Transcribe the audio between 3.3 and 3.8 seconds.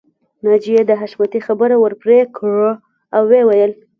ويل